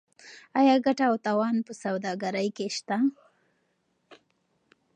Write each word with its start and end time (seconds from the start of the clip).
آیا 0.59 0.75
ګټه 0.85 1.03
او 1.09 1.15
تاوان 1.25 1.55
په 1.67 1.73
سوداګرۍ 1.83 2.49
کې 2.57 2.67
شته؟ 2.77 2.97